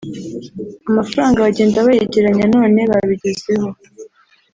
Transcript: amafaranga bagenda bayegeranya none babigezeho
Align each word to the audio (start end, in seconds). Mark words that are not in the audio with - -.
amafaranga 0.89 1.43
bagenda 1.45 1.85
bayegeranya 1.87 2.45
none 2.55 2.79
babigezeho 2.91 3.67